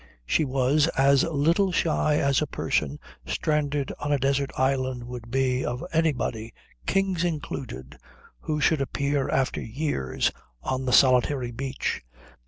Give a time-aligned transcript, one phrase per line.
[0.25, 5.63] She was as little shy as a person stranded on a desert island would be
[5.63, 6.55] of anybody,
[6.87, 7.99] kings included,
[8.39, 10.31] who should appear after years
[10.63, 12.01] on the solitary beach.